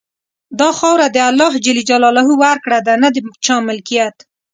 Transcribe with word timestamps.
دا 0.59 0.69
خاوره 0.79 1.07
د 1.11 1.17
الله 1.29 1.47
ورکړه 2.43 2.79
ده، 2.87 2.93
نه 3.03 3.09
د 3.13 3.17
چا 3.45 3.55
ملکیت. 3.67 4.15